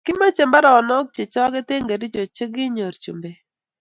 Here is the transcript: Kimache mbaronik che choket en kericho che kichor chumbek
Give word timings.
Kimache 0.05 0.43
mbaronik 0.47 1.07
che 1.15 1.23
choket 1.33 1.67
en 1.75 1.87
kericho 1.89 2.21
che 2.35 2.43
kichor 2.53 2.95
chumbek 3.03 3.37